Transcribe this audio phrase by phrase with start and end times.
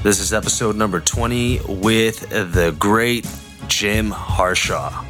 [0.00, 3.26] This is episode number 20 with the great
[3.66, 5.04] Jim Harshaw.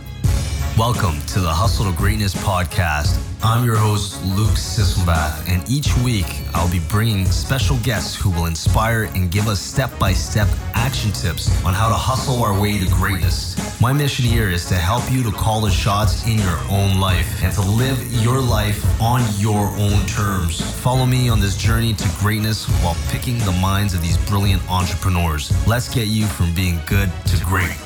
[0.79, 3.23] Welcome to the Hustle to Greatness podcast.
[3.45, 6.25] I'm your host, Luke Sisselbath, and each week
[6.55, 11.13] I'll be bringing special guests who will inspire and give us step by step action
[11.13, 13.48] tips on how to hustle our way to greatness.
[13.81, 17.45] My mission here is to help you to call the shots in your own life
[17.45, 20.61] and to live your life on your own terms.
[20.81, 25.53] Follow me on this journey to greatness while picking the minds of these brilliant entrepreneurs.
[25.65, 27.77] Let's get you from being good to great.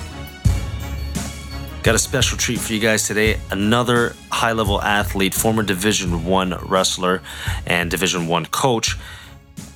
[1.82, 3.38] Got a special treat for you guys today.
[3.50, 7.20] Another high-level athlete, former Division 1 wrestler
[7.66, 8.96] and Division 1 coach,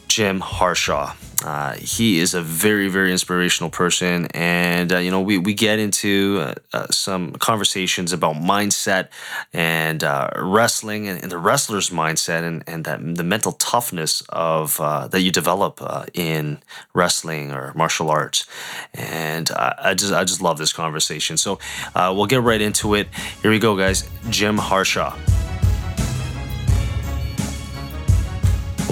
[0.09, 1.12] Jim Harshaw.
[1.45, 5.79] Uh, he is a very, very inspirational person, and uh, you know we we get
[5.79, 9.09] into uh, uh some conversations about mindset
[9.53, 14.81] and uh, wrestling and, and, the wrestler's mindset and and that the mental toughness of
[14.81, 15.81] uh, that you develop
[16.15, 16.59] in
[16.95, 18.47] wrestling or martial arts,
[18.95, 21.37] and I just I just love this conversation.
[21.37, 21.59] So
[21.95, 23.09] we'll get right into it.
[23.43, 24.09] Here we go, guys.
[24.31, 25.15] Jim Harshaw.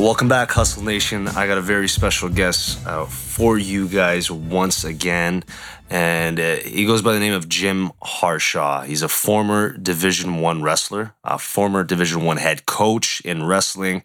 [0.05, 1.29] Welcome back, Hustle Nation.
[1.29, 5.45] I got a very special guest uh, for you guys once again,
[5.89, 8.83] and uh, he goes by the name of Jim Harshaw.
[8.83, 14.03] He's a former Division One wrestler, a former Division One head coach in wrestling,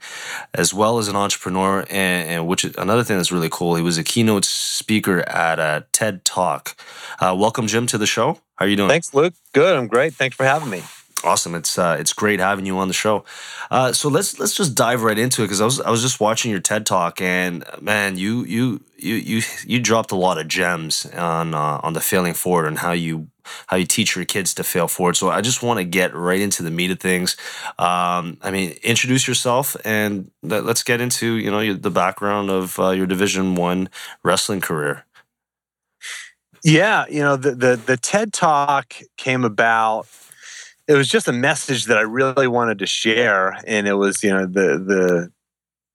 [0.53, 1.81] as well as an entrepreneur.
[1.89, 5.85] And, and which another thing that's really cool, he was a keynote speaker at a
[5.91, 6.81] TED Talk.
[7.19, 8.39] Uh, welcome, Jim, to the show.
[8.55, 8.87] How are you doing?
[8.87, 9.33] Thanks, Luke.
[9.51, 9.75] Good.
[9.75, 10.13] I'm great.
[10.13, 10.81] Thanks for having me.
[11.23, 11.53] Awesome!
[11.53, 13.25] It's uh, it's great having you on the show.
[13.69, 16.19] Uh, so let's let's just dive right into it because I was I was just
[16.19, 20.47] watching your TED talk and man, you you you you you dropped a lot of
[20.47, 23.27] gems on uh, on the failing forward and how you
[23.67, 25.15] how you teach your kids to fail forward.
[25.17, 27.35] So I just want to get right into the meat of things.
[27.77, 32.91] Um, I mean, introduce yourself and let's get into you know the background of uh,
[32.91, 33.89] your Division One
[34.23, 35.05] wrestling career.
[36.63, 40.07] Yeah, you know the the the TED talk came about
[40.89, 44.31] it was just a message that I really wanted to share, and it was you
[44.31, 45.31] know the the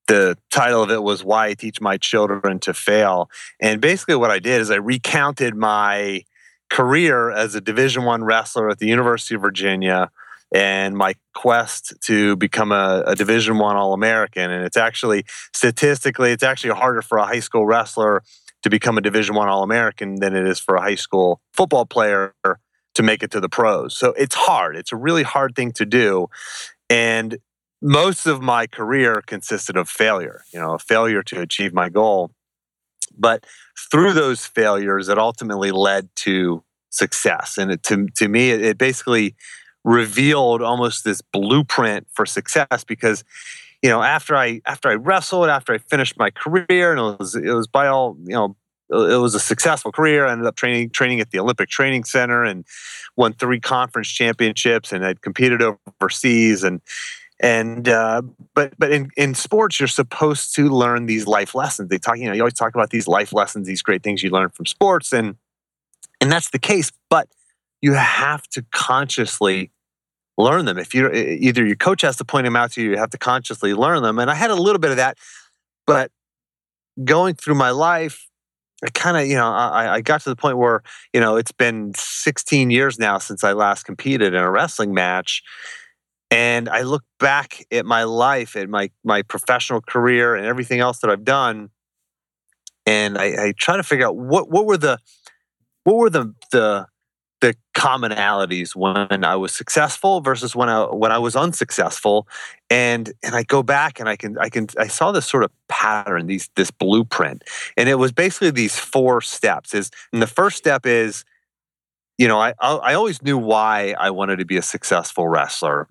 [0.06, 3.28] the title of it was why I teach my children to fail,
[3.60, 6.22] and basically what I did is I recounted my
[6.71, 10.10] career as a Division One wrestler at the University of Virginia
[10.55, 14.53] and my quest to become a, a division one all-american.
[14.53, 18.22] And it's actually statistically it's actually harder for a high school wrestler
[18.62, 22.34] to become a division one all-american than it is for a high school football player
[22.94, 23.97] to make it to the pros.
[23.97, 24.77] So it's hard.
[24.77, 26.28] It's a really hard thing to do.
[26.88, 27.38] And
[27.82, 32.31] most of my career consisted of failure, you know, a failure to achieve my goal.
[33.16, 33.44] But
[33.91, 37.59] through those failures, it ultimately led to success.
[37.59, 39.34] And it, to, to me, it, it basically
[39.84, 43.22] revealed almost this blueprint for success because
[43.82, 47.34] you know after i after i wrestled after i finished my career and it was
[47.34, 48.56] it was by all you know
[48.94, 50.27] it was a successful career.
[50.27, 52.65] I ended up training training at the Olympic Training Center and
[53.16, 56.81] won three conference championships and I'd competed overseas and
[57.41, 58.22] and uh,
[58.55, 61.91] but but in, in sports you're supposed to learn these life lessons.
[61.91, 64.31] They talk you know you always talk about these life lessons, these great things you
[64.31, 65.37] learn from sports and
[66.21, 66.91] and that's the case.
[67.11, 67.28] But
[67.82, 69.71] you have to consciously
[70.38, 70.78] learn them.
[70.78, 73.19] If you either your coach has to point them out to you, you have to
[73.19, 74.19] consciously learn them.
[74.19, 75.19] And I had a little bit of that,
[75.87, 76.11] but
[77.05, 78.28] going through my life
[78.84, 81.53] I kind of, you know, I, I got to the point where, you know, it's
[81.53, 85.43] been 16 years now since I last competed in a wrestling match.
[86.31, 90.99] And I look back at my life, at my my professional career and everything else
[91.00, 91.71] that I've done.
[92.87, 94.99] And I, I try to figure out what what were the
[95.84, 96.87] what were the the
[97.44, 102.27] the commonalities when I was successful versus when I when I was unsuccessful,
[102.71, 105.50] and and I go back and I can I can I saw this sort of
[105.69, 107.44] pattern, these this blueprint,
[107.77, 109.75] and it was basically these four steps.
[109.75, 111.27] Is and the first step is,
[112.16, 115.87] you know, I I always knew why I wanted to be a successful wrestler.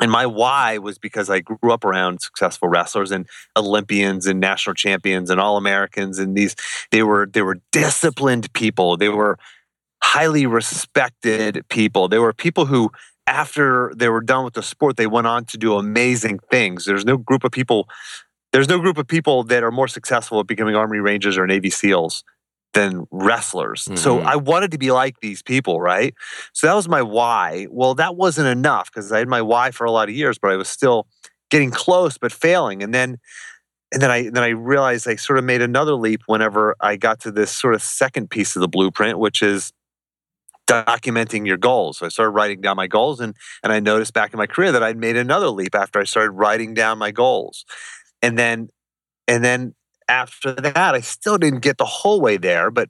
[0.00, 4.74] And my why was because I grew up around successful wrestlers and Olympians and national
[4.74, 6.54] champions and all Americans and these
[6.90, 8.98] they were they were disciplined people.
[8.98, 9.38] They were
[10.02, 12.08] highly respected people.
[12.08, 12.90] They were people who,
[13.26, 16.84] after they were done with the sport, they went on to do amazing things.
[16.84, 17.88] There's no group of people.
[18.52, 21.70] There's no group of people that are more successful at becoming Army Rangers or Navy
[21.70, 22.24] SEALs
[22.74, 23.84] than wrestlers.
[23.84, 23.96] Mm-hmm.
[23.96, 26.14] So I wanted to be like these people, right?
[26.52, 27.66] So that was my why.
[27.70, 30.50] Well, that wasn't enough because I had my why for a lot of years, but
[30.50, 31.06] I was still
[31.50, 32.82] getting close but failing.
[32.82, 33.18] And then
[33.92, 37.20] and then I then I realized I sort of made another leap whenever I got
[37.20, 39.72] to this sort of second piece of the blueprint, which is
[40.68, 41.98] documenting your goals.
[41.98, 44.70] So I started writing down my goals and and I noticed back in my career
[44.72, 47.64] that I'd made another leap after I started writing down my goals.
[48.22, 48.68] And then
[49.26, 49.74] and then
[50.08, 52.88] after that, I still didn't get the whole way there, but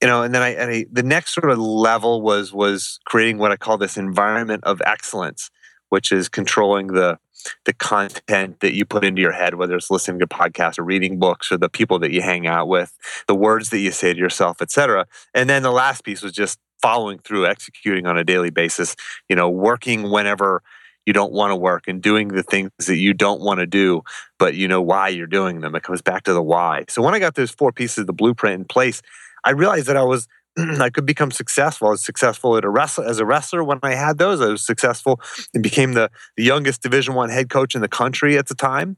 [0.00, 3.38] you know, and then I, and I the next sort of level was was creating
[3.38, 5.50] what I call this environment of excellence,
[5.90, 7.18] which is controlling the
[7.64, 11.18] the content that you put into your head, whether it's listening to podcasts or reading
[11.18, 12.96] books or the people that you hang out with,
[13.26, 15.06] the words that you say to yourself, etc.
[15.34, 18.96] And then the last piece was just following through, executing on a daily basis,
[19.28, 20.62] you know, working whenever
[21.06, 24.02] you don't want to work and doing the things that you don't want to do,
[24.38, 25.74] but you know why you're doing them.
[25.74, 26.84] It comes back to the why.
[26.88, 29.02] So when I got those four pieces of the blueprint in place,
[29.44, 30.28] I realized that I was
[30.58, 31.88] I could become successful.
[31.88, 34.40] I was successful at a wrestler as a wrestler when I had those.
[34.40, 35.20] I was successful
[35.54, 38.96] and became the, the youngest Division One head coach in the country at the time.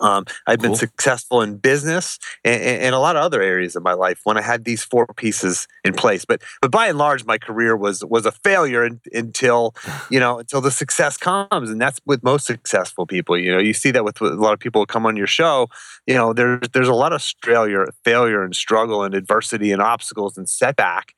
[0.00, 0.70] Um, I've cool.
[0.70, 4.36] been successful in business and, and, a lot of other areas of my life when
[4.36, 6.24] I had these four pieces in place.
[6.24, 9.74] But but by and large, my career was was a failure in, until
[10.10, 13.38] you know until the success comes, and that's with most successful people.
[13.38, 15.26] You know, you see that with, with a lot of people who come on your
[15.26, 15.68] show.
[16.06, 20.36] You know, there's there's a lot of failure, failure and struggle and adversity and obstacles
[20.36, 21.14] and setback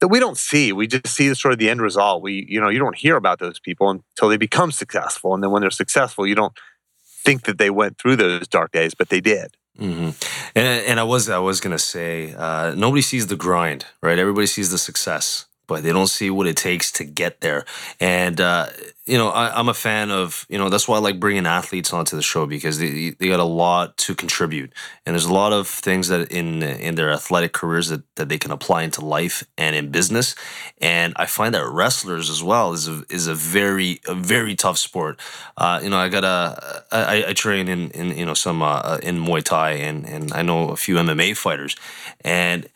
[0.00, 0.72] that we don't see.
[0.72, 2.22] We just see sort of the end result.
[2.22, 5.34] We, you know, you don't hear about those people until they become successful.
[5.34, 6.56] And then when they're successful, you don't
[7.28, 9.56] think that they went through those dark days, but they did.
[9.78, 10.10] Mm-hmm.
[10.56, 14.18] And and I was I was gonna say uh, nobody sees the grind, right?
[14.18, 17.64] Everybody sees the success but they don't see what it takes to get there.
[18.00, 18.66] And uh,
[19.08, 21.92] you know, I, am a fan of you know that's why I like bringing athletes
[21.92, 24.72] onto the show because they they got a lot to contribute,
[25.06, 28.38] and there's a lot of things that in in their athletic careers that, that they
[28.38, 30.34] can apply into life and in business.
[30.80, 34.78] And I find that wrestlers as well is a is a very a very tough
[34.78, 35.20] sport.
[35.56, 38.98] Uh, you know, I got a I, I train in in you know some uh,
[39.02, 41.76] in Muay Thai and and I know a few MMA fighters,
[42.22, 42.68] and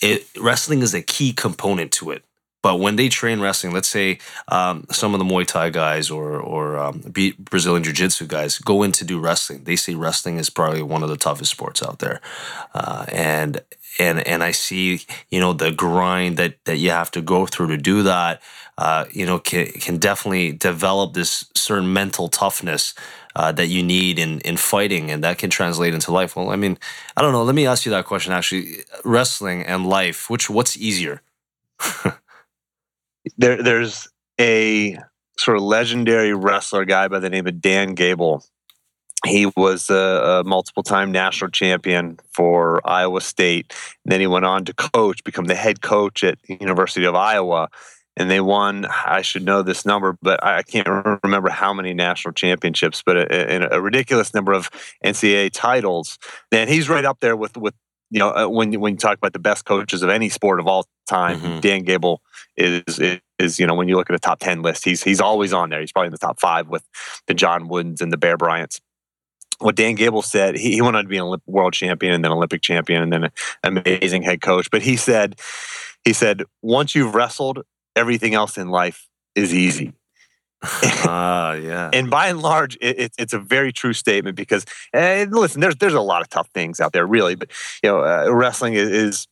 [0.00, 2.24] it wrestling is a key component to it
[2.62, 4.18] but when they train wrestling, let's say
[4.48, 7.02] um, some of the Muay Thai guys or or um,
[7.38, 11.02] Brazilian Jiu Jitsu guys go in to do wrestling, they say wrestling is probably one
[11.02, 12.20] of the toughest sports out there,
[12.74, 13.60] uh, and
[13.98, 15.00] and and I see
[15.30, 18.42] you know the grind that that you have to go through to do that.
[18.76, 22.94] Uh, you know can can definitely develop this certain mental toughness
[23.36, 26.36] uh, that you need in in fighting, and that can translate into life.
[26.36, 26.78] Well, I mean,
[27.16, 27.42] I don't know.
[27.44, 28.32] Let me ask you that question.
[28.32, 31.22] Actually, wrestling and life, which what's easier?
[33.36, 34.08] there, there's
[34.40, 34.96] a
[35.38, 38.44] sort of legendary wrestler guy by the name of Dan Gable.
[39.26, 39.94] He was a,
[40.42, 43.74] a multiple time national champion for Iowa State.
[44.04, 47.14] And then he went on to coach, become the head coach at the University of
[47.14, 47.68] Iowa.
[48.16, 50.88] And they won, I should know this number, but I can't
[51.22, 54.70] remember how many national championships, but a, a ridiculous number of
[55.04, 56.18] NCAA titles.
[56.50, 57.74] And he's right up there with, with
[58.10, 60.66] you know, uh, when when you talk about the best coaches of any sport of
[60.66, 61.60] all time, mm-hmm.
[61.60, 62.22] Dan Gable
[62.56, 65.20] is, is, is you know when you look at the top ten list, he's he's
[65.20, 65.80] always on there.
[65.80, 66.84] He's probably in the top five with
[67.26, 68.80] the John Woodens and the Bear Bryants.
[69.60, 72.24] What Dan Gable said, he, he went on to be an Olymp- world champion and
[72.24, 73.32] then Olympic champion and then an
[73.78, 74.70] amazing head coach.
[74.70, 75.40] But he said,
[76.04, 77.64] he said, once you've wrestled,
[77.96, 79.94] everything else in life is easy.
[81.10, 81.90] Ah, uh, yeah.
[81.92, 85.94] and by and large, it, it, it's a very true statement because, listen, there's there's
[85.94, 87.48] a lot of tough things out there, really, but
[87.82, 89.28] you know, uh, wrestling is, is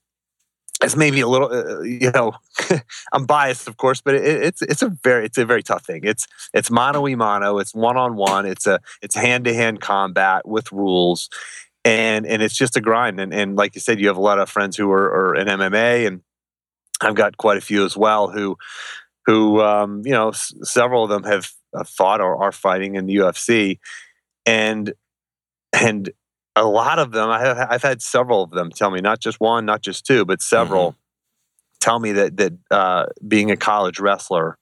[0.83, 2.33] it's maybe a little, uh, you know,
[3.13, 6.03] I'm biased, of course, but it, it's it's a very it's a very tough thing.
[6.05, 7.59] It's it's mano a mano.
[7.59, 8.47] It's one on one.
[8.47, 11.29] It's a it's hand to hand combat with rules,
[11.85, 13.21] and and it's just a grind.
[13.21, 15.49] And and like you said, you have a lot of friends who are, are in
[15.49, 16.21] MMA, and
[17.01, 18.57] I've got quite a few as well who
[19.27, 23.07] who um, you know s- several of them have, have fought or are fighting in
[23.07, 23.79] the UFC,
[24.47, 24.93] and
[25.73, 26.11] and
[26.55, 29.41] a lot of them I have I've had several of them tell me not just
[29.41, 31.77] one, not just two, but several mm-hmm.
[31.81, 34.57] tell me that that uh, being a college wrestler,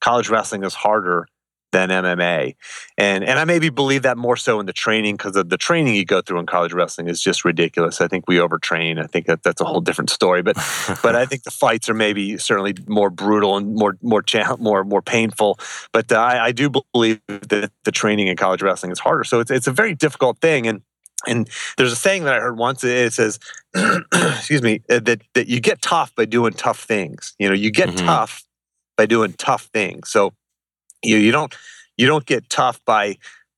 [0.00, 1.26] college wrestling is harder
[1.72, 2.54] than MMA.
[2.96, 5.94] And and I maybe believe that more so in the training because of the training
[5.94, 8.00] you go through in college wrestling is just ridiculous.
[8.00, 9.02] I think we overtrain.
[9.02, 10.42] I think that that's a whole different story.
[10.42, 10.56] But
[11.02, 14.84] but I think the fights are maybe certainly more brutal and more more cha- more
[14.84, 15.58] more painful.
[15.92, 19.24] But uh, I, I do believe that the training in college wrestling is harder.
[19.24, 20.82] So it's it's a very difficult thing and.
[21.26, 22.84] And there's a saying that I heard once.
[22.84, 23.40] It says,
[23.74, 27.34] "Excuse me, uh, that that you get tough by doing tough things.
[27.40, 28.06] You know, you get mm-hmm.
[28.06, 28.44] tough
[28.96, 30.10] by doing tough things.
[30.10, 30.32] So
[31.02, 31.54] you you don't
[31.96, 33.16] you don't get tough by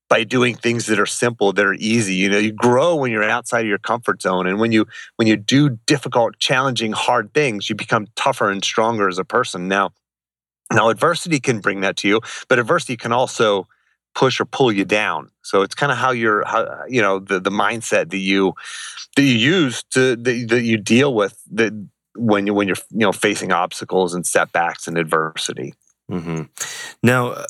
[0.09, 3.23] by doing things that are simple that are easy you know you grow when you're
[3.25, 7.68] outside of your comfort zone and when you when you do difficult challenging hard things
[7.68, 9.68] you become tougher and stronger as a person.
[9.68, 9.92] Now
[10.73, 13.66] now adversity can bring that to you but adversity can also
[14.14, 15.30] push or pull you down.
[15.42, 18.54] So it's kind of how you're how, you know the the mindset that you
[19.16, 21.73] that you use to that, that you deal with that
[22.16, 25.75] when you when you're you know facing obstacles and setbacks and adversity
[26.11, 26.43] Mm-hmm.
[27.02, 27.45] Now,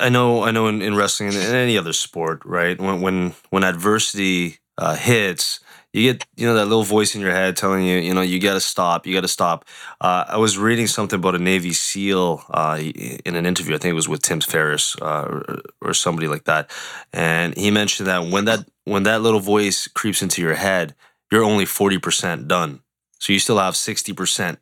[0.00, 2.80] I know, I know, in, in wrestling and in any other sport, right?
[2.80, 5.58] When when when adversity uh, hits,
[5.92, 8.40] you get you know that little voice in your head telling you you know you
[8.40, 9.64] got to stop, you got to stop.
[10.00, 12.78] Uh, I was reading something about a Navy SEAL uh,
[13.24, 13.74] in an interview.
[13.74, 16.70] I think it was with Tim Ferriss uh, or, or somebody like that,
[17.12, 20.94] and he mentioned that when that when that little voice creeps into your head,
[21.32, 22.80] you're only forty percent done.
[23.18, 24.60] So you still have sixty percent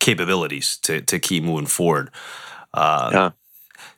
[0.00, 2.10] capabilities to to keep moving forward.
[2.74, 3.30] Uh, yeah.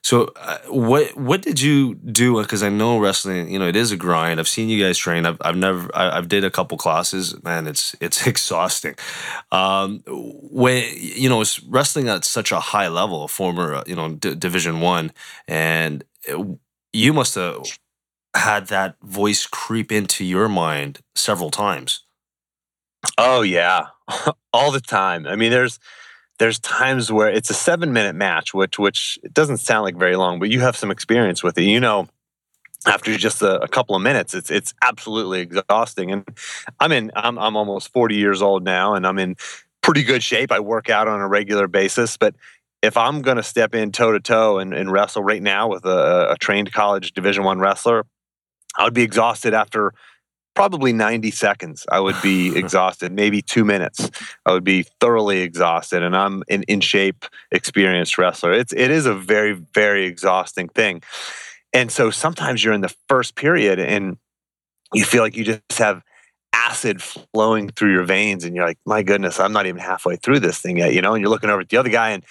[0.03, 2.41] So, uh, what what did you do?
[2.41, 4.41] Because I know wrestling, you know, it is a grind.
[4.41, 5.27] I've seen you guys train.
[5.27, 7.43] I've, I've never, I, have did a couple classes.
[7.43, 8.95] Man, it's it's exhausting.
[9.53, 14.15] Um, when you know, it's wrestling at such a high level, former, uh, you know,
[14.15, 15.13] D- Division One,
[15.47, 16.59] and it,
[16.93, 17.59] you must have
[18.35, 22.05] had that voice creep into your mind several times.
[23.19, 23.89] Oh yeah,
[24.53, 25.27] all the time.
[25.27, 25.79] I mean, there's
[26.39, 30.17] there's times where it's a seven minute match, which which it doesn't sound like very
[30.17, 31.65] long, but you have some experience with it.
[31.65, 32.09] You know,
[32.87, 36.11] after just a, a, couple of minutes, it's it's absolutely exhausting.
[36.11, 36.25] And
[36.81, 39.37] I'm in I'm I'm almost 40 years old now, and I'm in
[39.83, 40.51] pretty good shape.
[40.51, 42.35] I work out on a regular basis, but
[42.83, 46.31] if I'm going to step in toe to toe and wrestle right now with a,
[46.31, 48.07] a trained college Division One wrestler,
[48.77, 49.93] I would be exhausted after
[50.55, 54.11] probably 90 seconds i would be exhausted maybe two minutes
[54.45, 58.53] i would be thoroughly exhausted and i'm an in shape experienced wrestler.
[58.53, 61.03] It's it is a very very exhausting thing.
[61.73, 64.17] And so sometimes you're in the first period and
[64.93, 66.03] you feel like you just have
[66.53, 70.41] acid flowing through your veins and you're like my goodness i'm not even halfway through
[70.41, 72.25] this thing yet you know and you're looking over at the other guy and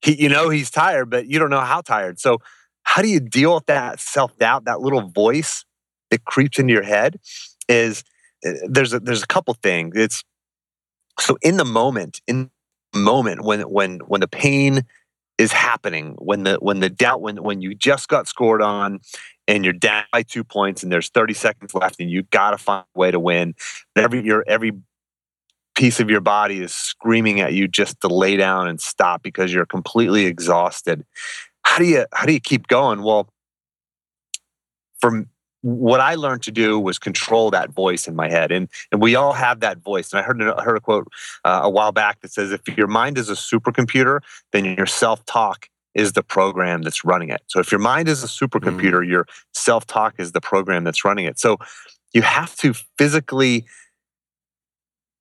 [0.00, 2.18] he you know he's tired but you don't know how tired.
[2.18, 2.38] So
[2.84, 5.64] how do you deal with that self-doubt that little voice
[6.10, 7.18] that creeps into your head
[7.68, 8.04] is
[8.44, 9.96] eh, there's a, there's a couple things.
[9.96, 10.24] It's
[11.18, 12.50] so in the moment, in
[12.92, 14.84] the moment when when when the pain
[15.38, 19.00] is happening, when the when the doubt when when you just got scored on
[19.48, 22.58] and you're down by two points and there's 30 seconds left and you got to
[22.58, 23.54] find a way to win.
[23.94, 24.72] Every your every
[25.76, 29.52] piece of your body is screaming at you just to lay down and stop because
[29.52, 31.04] you're completely exhausted.
[31.64, 33.02] How do you how do you keep going?
[33.02, 33.28] Well,
[35.00, 35.26] for
[35.66, 39.16] what I learned to do was control that voice in my head, and and we
[39.16, 40.12] all have that voice.
[40.12, 41.08] And I heard I heard a quote
[41.44, 44.20] uh, a while back that says, "If your mind is a supercomputer,
[44.52, 48.22] then your self talk is the program that's running it." So if your mind is
[48.22, 49.08] a supercomputer, mm.
[49.08, 51.40] your self talk is the program that's running it.
[51.40, 51.58] So
[52.14, 53.66] you have to physically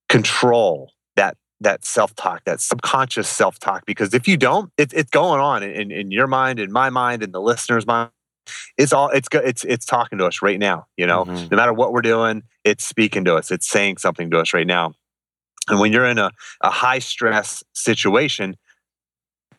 [0.10, 5.64] control that that self-talk that subconscious self-talk because if you don't it, it's going on
[5.64, 8.12] in, in your mind in my mind in the listener's mind
[8.78, 11.48] it's all it's it's it's talking to us right now you know mm-hmm.
[11.50, 14.68] no matter what we're doing it's speaking to us it's saying something to us right
[14.68, 14.94] now
[15.68, 18.56] and when you're in a, a high stress situation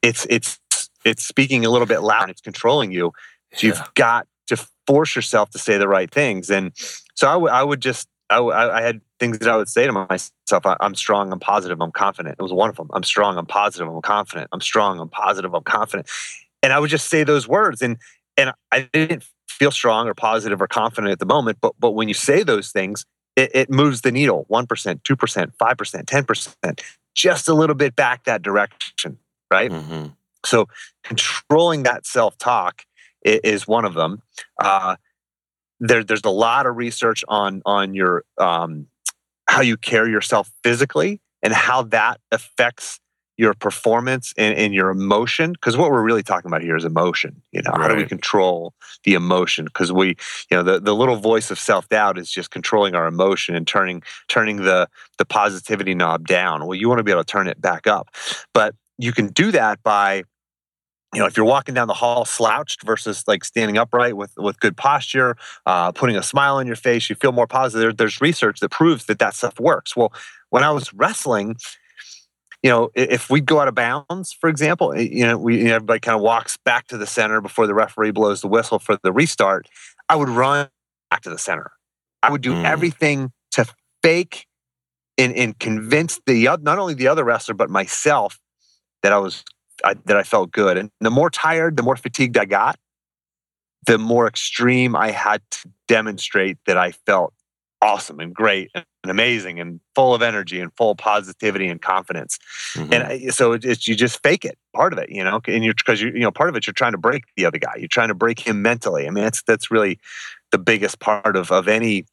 [0.02, 0.59] it's it's
[1.05, 3.12] it's speaking a little bit loud it's controlling you
[3.55, 3.75] so yeah.
[3.75, 6.73] you've got to force yourself to say the right things and
[7.14, 9.87] so I, w- I would just I, w- I had things that I would say
[9.87, 10.66] to myself.
[10.66, 11.33] I, am strong.
[11.33, 11.81] I'm positive.
[11.81, 12.37] I'm confident.
[12.38, 12.88] It was one of them.
[12.93, 13.38] I'm strong.
[13.38, 13.88] I'm positive.
[13.88, 14.49] I'm confident.
[14.52, 14.99] I'm strong.
[14.99, 15.55] I'm positive.
[15.55, 16.09] I'm confident.
[16.62, 17.83] And I would just say those words.
[17.83, 17.99] And
[18.37, 21.59] and I didn't feel strong or positive or confident at the moment.
[21.61, 23.05] But but when you say those things,
[23.37, 26.83] it, it moves the needle one percent, two percent, five percent, ten percent,
[27.14, 29.19] just a little bit back that direction,
[29.50, 29.71] right?
[29.71, 30.09] Mm-hmm.
[30.45, 30.69] So
[31.02, 32.85] controlling that self talk
[33.23, 34.23] is one of them.
[34.62, 34.97] Uh,
[35.81, 38.87] there, there's a lot of research on on your um,
[39.49, 43.00] how you carry yourself physically and how that affects
[43.37, 47.43] your performance and, and your emotion because what we're really talking about here is emotion
[47.52, 47.83] you know right.
[47.83, 48.75] how do we control
[49.05, 49.64] the emotion?
[49.64, 50.09] Because we
[50.50, 54.02] you know the, the little voice of self-doubt is just controlling our emotion and turning
[54.28, 54.88] turning the
[55.19, 56.66] the positivity knob down.
[56.66, 58.09] Well you want to be able to turn it back up.
[58.52, 60.25] But you can do that by
[61.14, 64.61] you know if you're walking down the hall slouched versus like standing upright with with
[64.61, 68.61] good posture uh, putting a smile on your face you feel more positive there's research
[68.61, 69.97] that proves that that stuff works.
[69.97, 70.12] Well
[70.50, 71.57] when i was wrestling
[72.66, 75.64] you know, if we go out of bounds, for example, eh, you know, we you
[75.66, 78.80] know, everybody kind of walks back to the center before the referee blows the whistle
[78.80, 79.68] for the restart.
[80.08, 80.68] I would run
[81.08, 81.70] back to the center.
[82.25, 82.64] I would do mm.
[82.64, 83.66] everything to
[84.02, 84.49] fake
[85.16, 88.40] and, and convince the not only the other wrestler but myself
[89.04, 89.44] that I was
[89.85, 90.76] I, that I felt good.
[90.76, 92.80] And the more tired, the more fatigued I got,
[93.87, 97.32] the more extreme I had to demonstrate that I felt
[97.83, 102.38] awesome and great and amazing and full of energy and full positivity and confidence.
[102.75, 102.92] Mm-hmm.
[102.92, 106.00] And so it's you just fake it, part of it, you know, and you're because
[106.00, 107.75] you you know part of it you're trying to break the other guy.
[107.76, 109.06] You're trying to break him mentally.
[109.06, 109.99] I mean, that's that's really
[110.52, 112.06] the biggest part of of any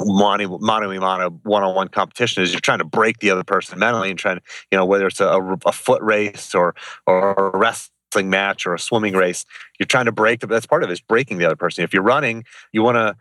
[0.00, 3.78] mono mono mono one on one competition is you're trying to break the other person
[3.78, 6.74] mentally and trying to you know whether it's a, a foot race or
[7.06, 9.44] or a wrestling match or a swimming race
[9.78, 11.92] you're trying to break the, that's part of it is breaking the other person if
[11.92, 13.14] you're running you want to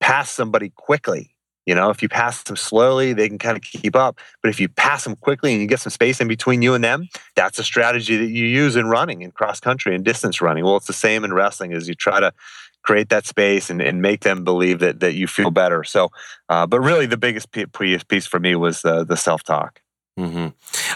[0.00, 1.36] pass somebody quickly
[1.66, 4.20] You know, if you pass them slowly, they can kind of keep up.
[4.40, 6.84] But if you pass them quickly and you get some space in between you and
[6.84, 10.64] them, that's a strategy that you use in running, in cross country, and distance running.
[10.64, 12.32] Well, it's the same in wrestling as you try to
[12.84, 15.82] create that space and, and make them believe that that you feel better.
[15.82, 16.10] So,
[16.48, 19.80] uh, but really, the biggest piece for me was the the self talk.
[20.18, 20.46] Mm-hmm.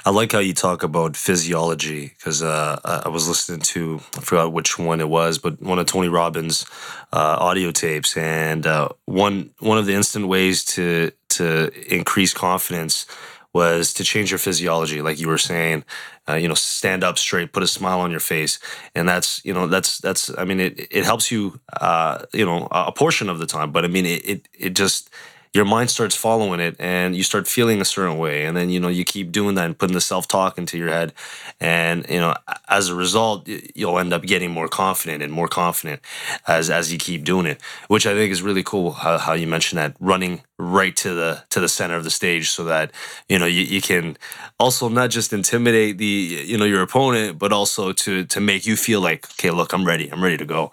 [0.06, 4.54] I like how you talk about physiology because uh, I was listening to I forgot
[4.54, 6.64] which one it was, but one of Tony Robbins'
[7.12, 13.04] uh, audio tapes, and uh, one one of the instant ways to to increase confidence
[13.52, 15.84] was to change your physiology, like you were saying.
[16.28, 18.58] Uh, you know, stand up straight, put a smile on your face,
[18.94, 22.68] and that's you know that's that's I mean it it helps you uh, you know
[22.70, 25.10] a portion of the time, but I mean it it, it just
[25.52, 28.44] your mind starts following it and you start feeling a certain way.
[28.44, 31.12] And then you know you keep doing that and putting the self-talk into your head.
[31.60, 32.34] And you know
[32.68, 36.00] as a result you'll end up getting more confident and more confident
[36.46, 39.46] as as you keep doing it which i think is really cool how, how you
[39.46, 42.92] mentioned that running right to the to the center of the stage so that
[43.28, 44.16] you know you, you can
[44.58, 48.76] also not just intimidate the you know your opponent but also to to make you
[48.76, 50.10] feel like okay look i'm ready.
[50.10, 50.70] I'm ready to go.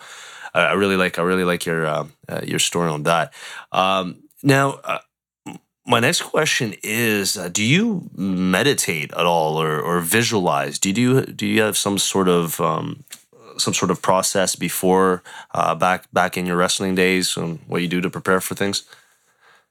[0.53, 3.33] I really like I really like your uh, uh, your story on that.
[3.71, 4.99] Um, now, uh,
[5.85, 10.79] my next question is: uh, Do you meditate at all, or, or visualize?
[10.79, 13.03] Do you do you have some sort of um,
[13.57, 17.37] some sort of process before uh, back back in your wrestling days?
[17.37, 18.83] and what you do to prepare for things?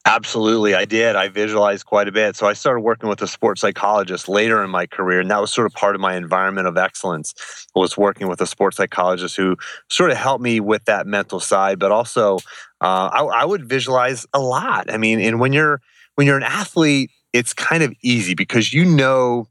[0.07, 1.17] Absolutely, I did.
[1.17, 2.37] I visualized quite a bit.
[2.37, 5.53] So I started working with a sports psychologist later in my career, and that was
[5.53, 7.35] sort of part of my environment of excellence.
[7.75, 9.57] Was working with a sports psychologist who
[9.91, 12.39] sort of helped me with that mental side, but also
[12.81, 14.93] uh, I, I would visualize a lot.
[14.93, 15.81] I mean, and when you're
[16.15, 19.49] when you're an athlete, it's kind of easy because you know,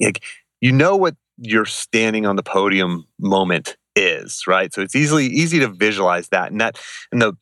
[0.00, 0.22] like
[0.60, 4.72] you know what your standing on the podium moment is, right?
[4.72, 6.78] So it's easily easy to visualize that, and that
[7.12, 7.36] and the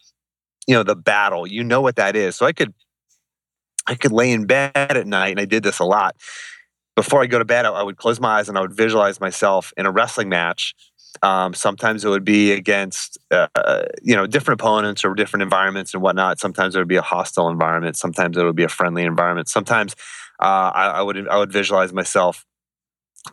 [0.66, 2.72] you know the battle you know what that is so i could
[3.86, 6.16] i could lay in bed at night and i did this a lot
[6.96, 9.72] before i go to bed i, would close my eyes and i would visualize myself
[9.76, 10.74] in a wrestling match
[11.22, 13.46] um, sometimes it would be against uh,
[14.02, 17.48] you know different opponents or different environments and whatnot sometimes it would be a hostile
[17.48, 19.94] environment sometimes it would be a friendly environment sometimes
[20.40, 22.44] uh, I, I would i would visualize myself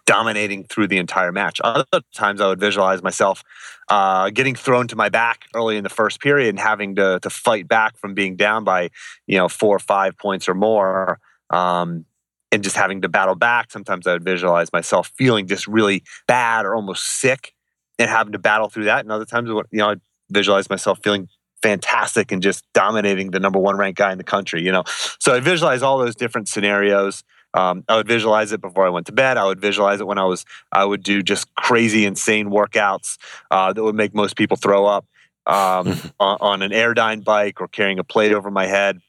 [0.05, 1.59] dominating through the entire match.
[1.63, 3.43] Other times I would visualize myself
[3.89, 7.29] uh, getting thrown to my back early in the first period and having to, to
[7.29, 8.89] fight back from being down by,
[9.27, 11.19] you know, four or five points or more.
[11.49, 12.05] Um,
[12.53, 13.71] and just having to battle back.
[13.71, 17.53] Sometimes I would visualize myself feeling just really bad or almost sick
[18.01, 19.01] and having to battle through that.
[19.01, 21.29] And other times, you know, I'd visualize myself feeling
[21.61, 24.83] fantastic and just dominating the number one ranked guy in the country, you know.
[25.19, 27.23] So I visualize all those different scenarios.
[27.53, 29.37] Um, I would visualize it before I went to bed.
[29.37, 33.17] I would visualize it when I was, I would do just crazy, insane workouts
[33.51, 35.05] uh, that would make most people throw up
[35.45, 38.99] um, on, on, an Airdyne bike or carrying a plate over my head,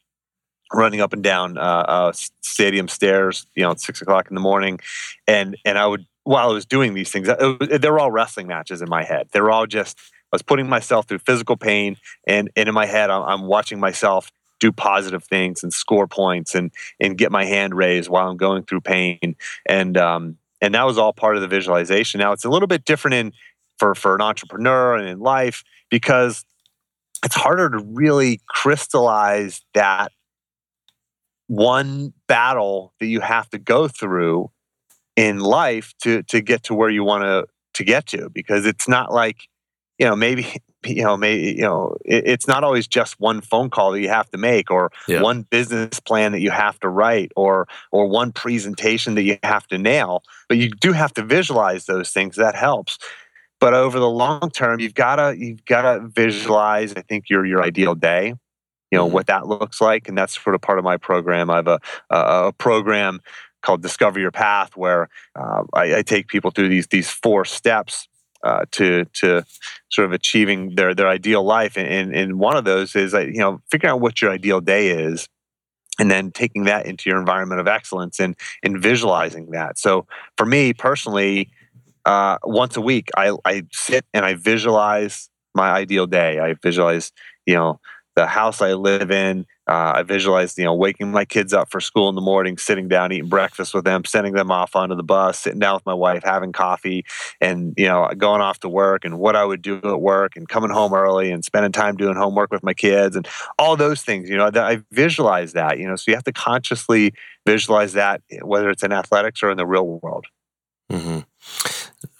[0.73, 4.41] running up and down uh, uh, stadium stairs, you know, at six o'clock in the
[4.41, 4.81] morning.
[5.27, 8.83] And, and I would, while I was doing these things, they were all wrestling matches
[8.83, 9.29] in my head.
[9.33, 9.99] They were all just,
[10.33, 13.81] I was putting myself through physical pain, and, and in my head, I'm, I'm watching
[13.81, 14.31] myself
[14.63, 18.63] do positive things and score points and and get my hand raised while I'm going
[18.63, 19.35] through pain
[19.67, 22.21] and um, and that was all part of the visualization.
[22.21, 23.33] Now it's a little bit different in
[23.79, 26.45] for for an entrepreneur and in life because
[27.25, 30.13] it's harder to really crystallize that
[31.49, 34.49] one battle that you have to go through
[35.17, 38.89] in life to to get to where you want to to get to because it's
[38.89, 39.49] not like
[39.99, 40.47] you know maybe
[40.87, 44.09] you know, maybe you know, it, it's not always just one phone call that you
[44.09, 45.21] have to make, or yeah.
[45.21, 49.67] one business plan that you have to write, or or one presentation that you have
[49.69, 50.23] to nail.
[50.49, 52.37] But you do have to visualize those things.
[52.37, 52.99] That helps.
[53.61, 56.95] But over the long term, you've gotta you've gotta visualize.
[56.95, 58.35] I think your your ideal day.
[58.91, 59.15] You know mm-hmm.
[59.15, 61.49] what that looks like, and that's sort of part of my program.
[61.49, 61.79] I have a
[62.11, 63.21] a, a program
[63.63, 68.09] called Discover Your Path, where uh, I, I take people through these these four steps
[68.43, 69.45] uh, to to
[69.91, 71.77] sort of achieving their their ideal life.
[71.77, 75.29] And, and one of those is you know figuring out what your ideal day is,
[75.99, 79.79] and then taking that into your environment of excellence and and visualizing that.
[79.79, 81.51] So for me personally,
[82.05, 86.41] uh, once a week, I I sit and I visualize my ideal day.
[86.41, 87.13] I visualize
[87.47, 87.81] you know
[88.17, 91.81] the house I live in, uh, I visualized, you know, waking my kids up for
[91.81, 95.05] school in the morning, sitting down, eating breakfast with them, sending them off onto the
[95.05, 97.05] bus, sitting down with my wife, having coffee,
[97.41, 100.49] and you know, going off to work, and what I would do at work, and
[100.49, 104.29] coming home early, and spending time doing homework with my kids, and all those things.
[104.29, 105.79] You know, that I visualize that.
[105.79, 107.15] You know, so you have to consciously
[107.47, 110.27] visualize that, whether it's in athletics or in the real world.
[110.91, 111.21] Mm-hmm.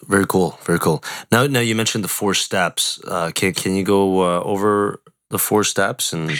[0.09, 0.57] Very cool.
[0.63, 1.03] Very cool.
[1.31, 3.01] Now, now you mentioned the four steps.
[3.05, 6.31] Uh, can can you go uh, over the four steps and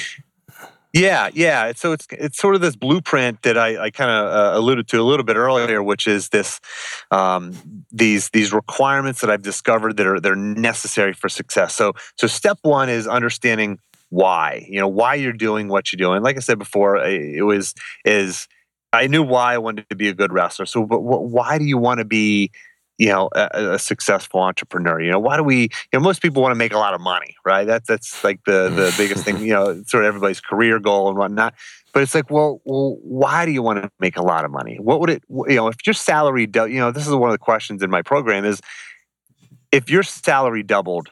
[0.94, 1.74] Yeah, yeah.
[1.76, 5.02] So it's it's sort of this blueprint that I, I kind of uh, alluded to
[5.02, 6.60] a little bit earlier, which is this
[7.10, 7.54] um,
[7.92, 11.74] these these requirements that I've discovered that are they're necessary for success.
[11.76, 13.80] So so step one is understanding
[14.10, 14.68] why.
[14.70, 16.22] You know why you're doing what you're doing.
[16.22, 17.74] Like I said before, it was
[18.06, 18.48] is
[18.94, 20.68] I knew why I wanted to be a good wrestler.
[20.68, 22.52] So, but why do you want to be
[22.98, 26.42] you know a, a, successful entrepreneur you know why do we you know most people
[26.42, 27.66] want to make a lot of money right?
[27.66, 31.18] That's that's like the the biggest thing you know sort of everybody's career goal and
[31.18, 31.54] whatnot.
[31.94, 34.78] But it's like well well why do you want to make a lot of money?
[34.80, 37.34] What would it you know if your salary do, you know this is one of
[37.34, 38.62] the questions in my program is
[39.72, 41.10] if your salary doubled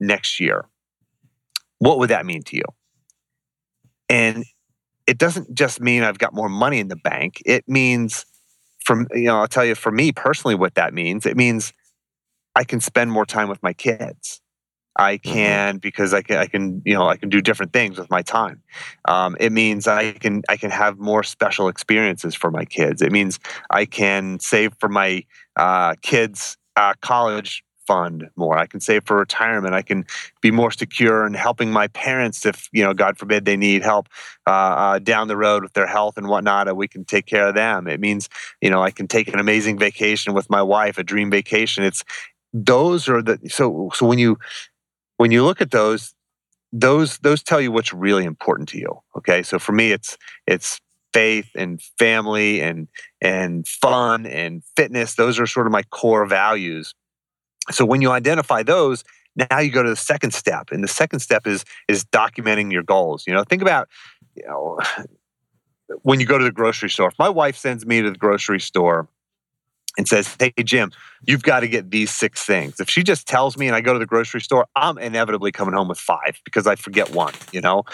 [0.00, 0.66] next year
[1.78, 2.64] what would that mean to you?
[4.08, 4.44] And
[5.06, 7.42] it doesn't just mean i've got more money in the bank.
[7.44, 8.24] It means
[8.84, 11.26] from you know, I'll tell you for me personally what that means.
[11.26, 11.72] It means
[12.54, 14.40] I can spend more time with my kids.
[14.96, 15.32] I mm-hmm.
[15.32, 15.78] can mm-hmm.
[15.78, 18.62] because I can I can you know I can do different things with my time.
[19.06, 23.02] Um, it means I can I can have more special experiences for my kids.
[23.02, 25.24] It means I can save for my
[25.56, 28.56] uh, kids' uh, college fund more.
[28.56, 29.74] I can save for retirement.
[29.74, 30.04] I can
[30.40, 34.08] be more secure in helping my parents if, you know, God forbid they need help
[34.46, 37.48] uh, uh, down the road with their health and whatnot, and we can take care
[37.48, 37.86] of them.
[37.86, 38.28] It means,
[38.60, 41.84] you know, I can take an amazing vacation with my wife, a dream vacation.
[41.84, 42.04] It's
[42.54, 44.38] those are the so so when you
[45.16, 46.14] when you look at those
[46.72, 50.16] those those tell you what's really important to you okay so for me it's
[50.46, 50.80] it's
[51.12, 52.88] faith and family and
[53.20, 56.94] and fun and fitness those are sort of my core values
[57.70, 59.04] so when you identify those,
[59.36, 62.82] now you go to the second step, and the second step is is documenting your
[62.82, 63.24] goals.
[63.26, 63.88] You know, think about
[64.34, 64.78] you know
[66.02, 67.08] when you go to the grocery store.
[67.08, 69.08] If my wife sends me to the grocery store
[69.96, 70.92] and says, "Hey Jim,
[71.26, 73.92] you've got to get these six things," if she just tells me and I go
[73.92, 77.34] to the grocery store, I'm inevitably coming home with five because I forget one.
[77.52, 77.84] You know.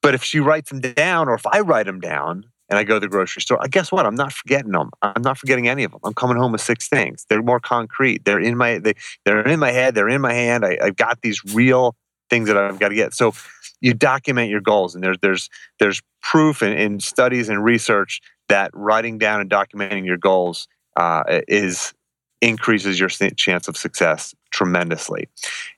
[0.00, 2.94] But if she writes them down, or if I write them down, and I go
[2.94, 4.06] to the grocery store, I guess what?
[4.06, 4.90] I'm not forgetting them.
[5.02, 6.00] I'm not forgetting any of them.
[6.04, 7.24] I'm coming home with six things.
[7.28, 8.24] They're more concrete.
[8.24, 9.94] They're in my they, they're in my head.
[9.94, 10.64] They're in my hand.
[10.64, 11.96] I, I've got these real
[12.30, 13.14] things that I've got to get.
[13.14, 13.32] So
[13.80, 18.70] you document your goals, and there's there's there's proof in, in studies and research that
[18.74, 21.94] writing down and documenting your goals uh, is
[22.40, 25.28] increases your chance of success tremendously.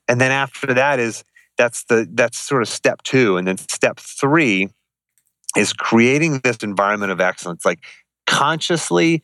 [0.09, 1.25] And then after that is
[1.57, 4.71] that's the that's sort of step two, and then step three
[5.57, 7.81] is creating this environment of excellence, like
[8.27, 9.23] consciously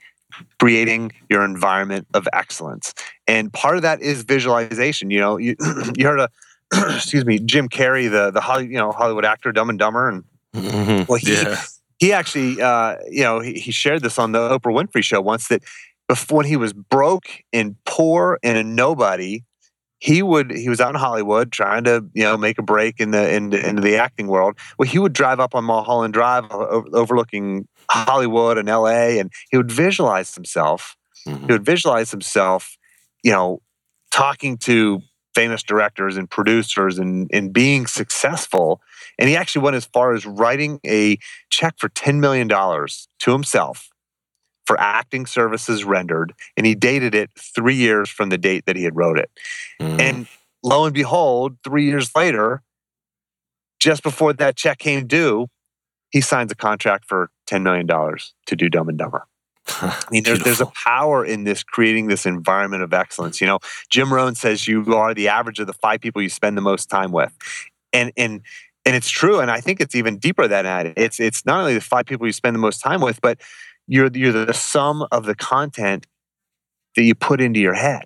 [0.59, 2.93] creating your environment of excellence.
[3.27, 5.11] And part of that is visualization.
[5.11, 5.57] You know, you,
[5.97, 6.29] you heard a
[6.97, 10.25] excuse me, Jim Carrey, the the Hollywood, you know Hollywood actor, Dumb and Dumber, and
[10.55, 11.05] mm-hmm.
[11.09, 11.63] well, he yeah.
[11.99, 15.49] he actually, uh, you know, he, he shared this on the Oprah Winfrey Show once
[15.49, 15.63] that
[16.09, 19.45] before when he was broke and poor and a nobody,
[19.99, 23.11] he would he was out in Hollywood trying to you know make a break in
[23.13, 24.59] the in, into the acting world.
[24.79, 29.71] Well, he would drive up on Mulholland Drive, overlooking Hollywood and L.A., and he would
[29.71, 30.97] visualize himself.
[31.27, 31.47] Mm-hmm.
[31.47, 32.77] He would visualize himself,
[33.23, 33.63] you know,
[34.11, 35.01] talking to
[35.35, 38.81] famous directors and producers and and being successful.
[39.19, 43.33] And he actually went as far as writing a check for ten million dollars to
[43.33, 43.89] himself
[44.67, 48.85] for acting services rendered, and he dated it three years from the date that he
[48.85, 49.31] had wrote it.
[49.81, 50.01] Mm.
[50.01, 50.27] And
[50.63, 52.63] lo and behold, three years later,
[53.79, 55.47] just before that check came due,
[56.11, 59.27] he signs a contract for $10 million to do Dumb and Dumber.
[59.69, 63.41] I mean, there's, there's a power in this creating this environment of excellence.
[63.41, 63.59] You know,
[63.91, 66.89] Jim Rohn says you are the average of the five people you spend the most
[66.89, 67.33] time with.
[67.93, 68.43] And, and,
[68.85, 69.41] and it's true.
[69.41, 70.95] And I think it's even deeper than that.
[70.97, 73.39] It's, it's not only the five people you spend the most time with, but
[73.87, 76.07] you're you're the sum of the content
[76.97, 78.05] that you put into your head.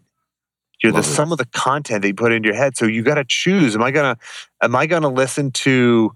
[0.83, 1.14] You're Love the it.
[1.14, 2.77] sum of the content that you put into your head.
[2.77, 3.75] So you got to choose.
[3.75, 4.16] Am I gonna
[4.62, 6.12] am I gonna listen to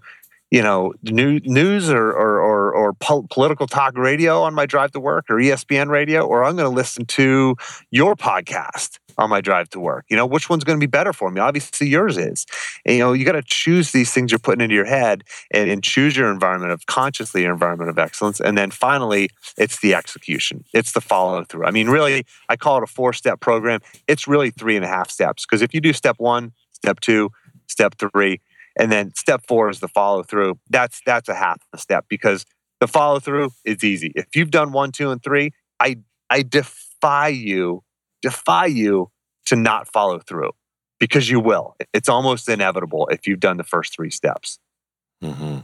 [0.51, 5.25] you know news or or, or, or political talk radio on my drive to work
[5.29, 7.55] or ESPN radio, or I'm going to listen to
[7.91, 10.05] your podcast on my drive to work.
[10.09, 11.41] You know, which one's going to be better for me?
[11.41, 12.45] Obviously, yours is.
[12.85, 15.69] And, you know, you got to choose these things you're putting into your head and,
[15.69, 18.39] and choose your environment of consciously your environment of excellence.
[18.39, 20.63] And then finally, it's the execution.
[20.73, 21.65] It's the follow through.
[21.65, 23.81] I mean, really, I call it a four step program.
[24.07, 27.31] It's really three and a half steps because if you do step one, step two,
[27.67, 28.41] step three,
[28.77, 30.59] and then step four is the follow through.
[30.69, 32.45] That's that's a half a step because
[32.79, 34.11] the follow through is easy.
[34.15, 35.97] If you've done one, two, and three, I
[36.29, 37.83] I defy you
[38.25, 39.11] defy you
[39.45, 40.51] to not follow through
[40.99, 41.75] because you will.
[41.93, 44.57] It's almost inevitable if you've done the first three steps.
[45.23, 45.59] Mm-hmm.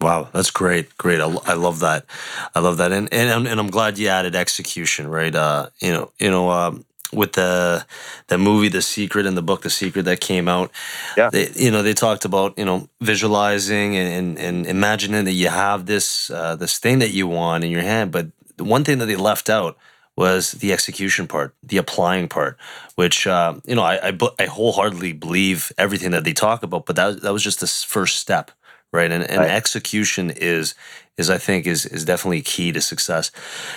[0.00, 1.20] Wow, that's great, great.
[1.20, 2.06] I, I, love that.
[2.54, 5.06] I love that, and and and I'm glad you added execution.
[5.08, 5.34] Right?
[5.34, 6.50] Uh, you know, you know.
[6.50, 7.86] Um, with the
[8.26, 10.72] the movie The Secret and the book The Secret that came out.
[11.16, 11.30] Yeah.
[11.30, 15.48] They, you know, they talked about, you know, visualizing and, and, and imagining that you
[15.48, 18.10] have this uh, this thing that you want in your hand.
[18.10, 19.76] But the one thing that they left out
[20.16, 22.56] was the execution part, the applying part,
[22.94, 26.96] which uh, you know I, I, I wholeheartedly believe everything that they talk about, but
[26.96, 28.50] that that was just the first step,
[28.92, 29.10] right?
[29.10, 29.50] And, and right.
[29.50, 30.74] execution is
[31.16, 33.30] is I think is is definitely key to success.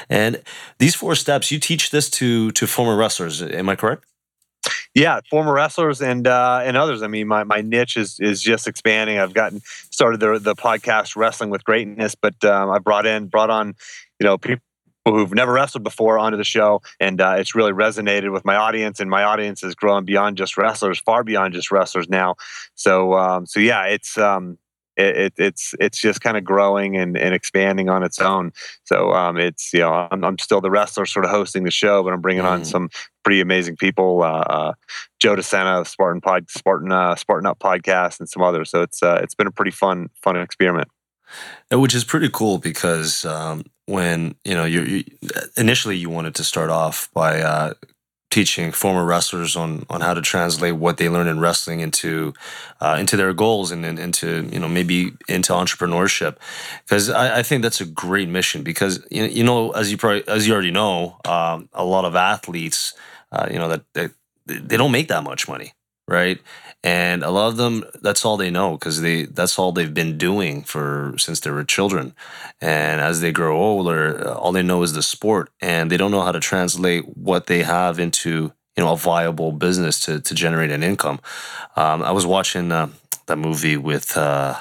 [0.10, 0.42] And
[0.78, 3.42] these four steps, you teach this to to former wrestlers.
[3.42, 4.06] Am I correct?
[4.94, 7.04] Yeah, former wrestlers and uh, and others.
[7.04, 9.20] I mean, my, my niche is is just expanding.
[9.20, 13.50] I've gotten started the the podcast Wrestling with Greatness, but um, I brought in brought
[13.50, 13.76] on
[14.20, 14.64] you know people
[15.14, 19.00] who've never wrestled before onto the show, and uh, it's really resonated with my audience.
[19.00, 22.36] And my audience is growing beyond just wrestlers, far beyond just wrestlers now.
[22.76, 24.58] So, um, so yeah, it's um,
[24.98, 28.52] it, it, it's it's just kind of growing and, and expanding on its own.
[28.84, 32.04] So um, it's you know I'm, I'm still the wrestler, sort of hosting the show,
[32.04, 32.50] but I'm bringing mm.
[32.52, 32.90] on some
[33.24, 34.24] pretty amazing people.
[34.24, 34.74] Uh, uh,
[35.20, 38.72] Joe DeSena of Spartan Pod, Spartan uh, Spartan Up podcast, and some others.
[38.72, 40.90] So it's uh, it's been a pretty fun fun experiment.
[41.72, 45.04] Which is pretty cool because um, when you know you
[45.58, 47.74] initially you wanted to start off by uh,
[48.30, 52.34] teaching former wrestlers on on how to translate what they learned in wrestling into
[52.82, 56.36] uh, into their goals and, and, into you know maybe into entrepreneurship.
[56.84, 60.28] Because I, I, think that's a great mission because you, you know as you probably
[60.28, 62.94] as you already know um, a lot of athletes
[63.32, 64.12] uh, you know that, that
[64.46, 65.74] they don't make that much money
[66.08, 66.40] right
[66.84, 70.18] and a lot of them that's all they know because they that's all they've been
[70.18, 72.14] doing for since they were children
[72.62, 76.22] and as they grow older all they know is the sport and they don't know
[76.22, 80.72] how to translate what they have into you know a viable business to, to generate
[80.72, 81.20] an income
[81.76, 82.88] um, i was watching uh,
[83.26, 84.56] that movie with uh,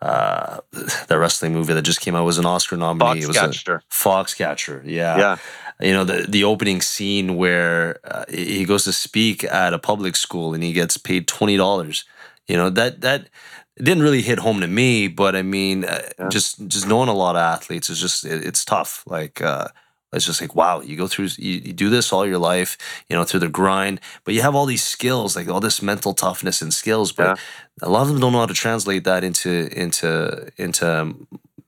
[0.00, 0.58] uh,
[1.08, 3.20] the wrestling movie that just came out was an Oscar nominee.
[3.20, 3.22] Foxcatcher.
[3.22, 3.36] It was
[3.68, 4.82] a Foxcatcher.
[4.84, 5.16] Yeah.
[5.16, 5.36] Yeah
[5.82, 10.16] you know the the opening scene where uh, he goes to speak at a public
[10.16, 12.04] school and he gets paid twenty dollars.
[12.46, 13.28] You know that that
[13.76, 16.28] didn't really hit home to me, but I mean, uh, yeah.
[16.28, 19.02] just just knowing a lot of athletes is just it, it's tough.
[19.06, 19.68] Like uh,
[20.12, 22.76] it's just like wow, you go through you, you do this all your life,
[23.08, 26.14] you know, through the grind, but you have all these skills, like all this mental
[26.14, 27.86] toughness and skills, but yeah.
[27.86, 31.14] a lot of them don't know how to translate that into into into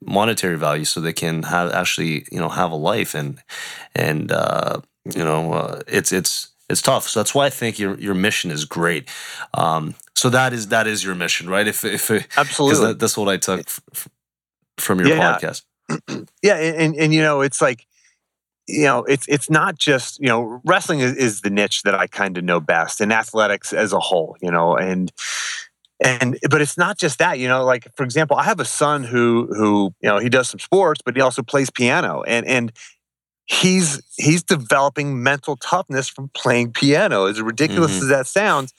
[0.06, 3.42] monetary value so they can have actually you know have a life and
[3.94, 4.80] and uh,
[5.14, 7.08] you know uh, it's it's it's tough.
[7.08, 9.08] So that's why i think your your mission is great.
[9.54, 11.66] Um, so that is that is your mission right?
[11.66, 12.86] If if absolutely.
[12.86, 14.08] that, that's what i took f-
[14.76, 15.38] from your yeah.
[15.38, 15.62] podcast.
[16.42, 17.86] Yeah and, and and you know it's like
[18.66, 22.06] you know it's it's not just you know wrestling is, is the niche that i
[22.06, 25.12] kind of know best and athletics as a whole you know and
[26.02, 29.04] and but it's not just that you know like for example i have a son
[29.04, 32.72] who who you know he does some sports but he also plays piano and and
[33.46, 38.02] he's he's developing mental toughness from playing piano as ridiculous mm-hmm.
[38.02, 38.72] as that sounds.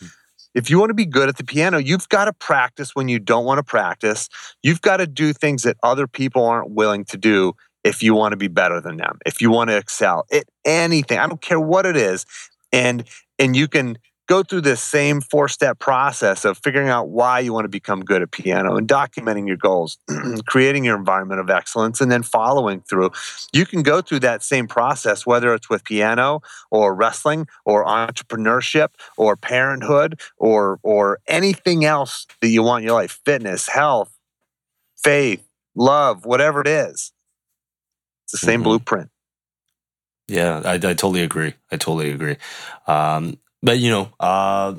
[0.54, 3.20] If you want to be good at the piano you've got to practice when you
[3.20, 4.30] don't want to practice.
[4.64, 7.54] You've got to do things that other people aren't willing to do
[7.86, 11.18] if you want to be better than them if you want to excel at anything
[11.18, 12.26] i don't care what it is
[12.74, 13.06] and
[13.40, 17.54] and you can go through this same four step process of figuring out why you
[17.54, 19.98] want to become good at piano and documenting your goals,
[20.48, 23.12] creating your environment of excellence, and then following through.
[23.54, 28.90] You can go through that same process, whether it's with piano or wrestling or entrepreneurship
[29.18, 34.12] or parenthood or, or anything else that you want in your life fitness, health,
[34.98, 37.12] faith, love, whatever it is.
[38.40, 38.70] The same mm-hmm.
[38.70, 39.10] blueprint.
[40.28, 41.54] Yeah, I, I, totally agree.
[41.72, 42.38] I totally agree.
[42.88, 44.76] Um, but you know, uh,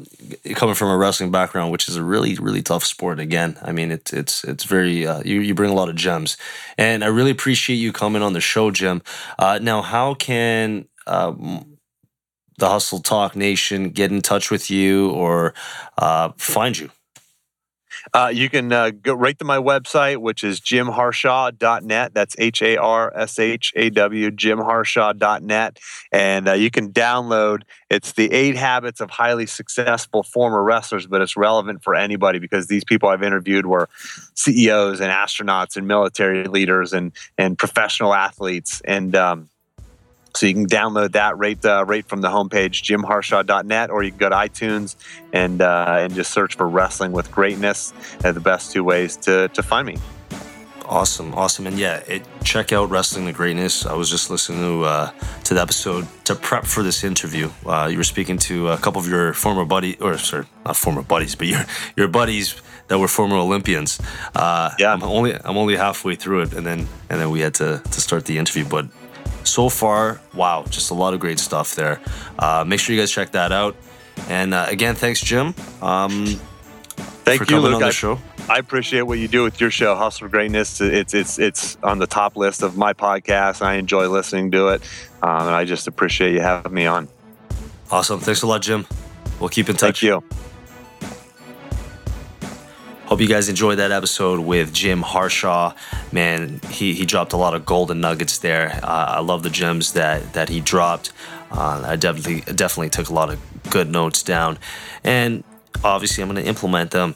[0.55, 3.19] coming from a wrestling background, which is a really, really tough sport.
[3.19, 6.37] Again, I mean, it's it's it's very uh, you you bring a lot of gems,
[6.79, 9.03] and I really appreciate you coming on the show, Jim.
[9.39, 11.79] Uh, now, how can um,
[12.59, 15.55] the Hustle Talk Nation get in touch with you or
[15.99, 16.91] uh, find you?
[18.15, 22.15] Uh, you can uh, go right to my website, which is jimharshaw.net.
[22.15, 25.79] That's H A R S H A W, jimharshaw.net.
[26.13, 31.21] And uh, you can download it's the eight habits of highly successful former wrestlers, but
[31.21, 33.89] it's relevant for anybody because these people I've interviewed were
[34.35, 38.81] CEOs and astronauts and military leaders and, and professional athletes.
[38.85, 39.49] And, um,
[40.37, 44.19] so you can download that right uh, right from the homepage, jimharshaw.net, or you can
[44.19, 44.97] go to iTunes
[45.33, 47.93] and uh, and just search for Wrestling with Greatness.
[48.21, 49.97] They're the best two ways to to find me.
[50.89, 53.87] Awesome, awesome, and yeah, it, check out Wrestling the Greatness.
[53.87, 55.11] I was just listening to uh,
[55.45, 57.51] to the episode to prep for this interview.
[57.65, 61.03] Uh, you were speaking to a couple of your former buddies, or sorry, not former
[61.03, 61.65] buddies, but your
[61.97, 62.55] your buddies
[62.89, 63.99] that were former Olympians.
[64.35, 67.55] Uh, yeah, I'm only I'm only halfway through it, and then and then we had
[67.55, 68.87] to to start the interview, but
[69.47, 72.01] so far, wow, just a lot of great stuff there.
[72.39, 73.77] Uh, make sure you guys check that out.
[74.29, 75.55] And uh, again, thanks, Jim.
[75.83, 76.41] Um,
[77.27, 77.83] Thank you, Luke.
[77.83, 78.21] I, show.
[78.49, 80.81] I appreciate what you do with your show, Hustle for Greatness.
[80.81, 83.63] It's it's it's on the top list of my podcast.
[83.63, 84.83] I enjoy listening to it,
[85.23, 87.09] um, and I just appreciate you having me on.
[87.91, 88.21] Awesome.
[88.21, 88.87] Thanks a lot, Jim.
[89.41, 90.01] We'll keep in touch.
[90.01, 90.23] Thank you.
[93.07, 95.75] Hope you guys enjoyed that episode with Jim Harshaw.
[96.11, 98.81] Man, he, he dropped a lot of golden nuggets there.
[98.83, 101.13] Uh, I love the gems that that he dropped.
[101.53, 103.39] Uh, I definitely definitely took a lot of
[103.71, 104.59] good notes down,
[105.05, 105.45] and
[105.85, 107.15] obviously I'm going to implement them.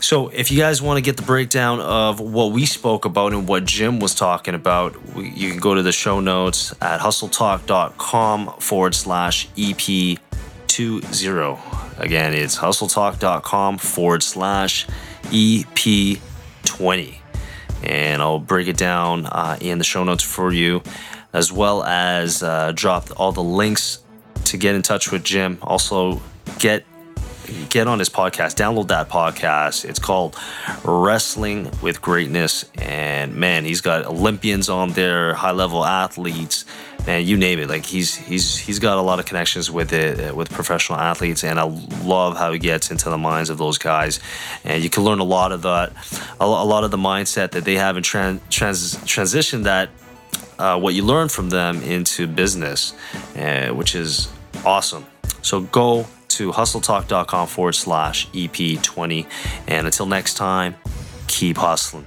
[0.00, 3.48] So, if you guys want to get the breakdown of what we spoke about and
[3.48, 8.54] what Jim was talking about, we, you can go to the show notes at hustletalk.com
[8.58, 10.18] forward slash EP20.
[12.00, 14.86] Again, it's hustletalk.com forward slash
[15.24, 17.16] EP20.
[17.82, 20.82] And I'll break it down uh, in the show notes for you,
[21.32, 24.02] as well as uh, drop all the links
[24.46, 25.58] to get in touch with Jim.
[25.62, 26.20] Also,
[26.58, 26.84] get
[27.68, 29.84] get on his podcast, download that podcast.
[29.84, 30.36] It's called
[30.84, 32.70] Wrestling with Greatness.
[32.76, 36.64] And man, he's got Olympians on there, high level athletes,
[37.06, 37.68] man, you name it.
[37.68, 41.58] Like he's he's he's got a lot of connections with it with professional athletes, and
[41.58, 41.64] I
[42.04, 44.20] love how he gets into the minds of those guys.
[44.64, 45.92] And you can learn a lot of that,
[46.38, 49.90] a lot of the mindset that they have in trans, trans transition that
[50.58, 52.92] uh, what you learn from them into business,
[53.36, 54.30] uh, which is
[54.64, 55.06] awesome.
[55.42, 59.26] So go to hustletalk.com forward slash EP20.
[59.66, 60.76] And until next time,
[61.26, 62.06] keep hustling.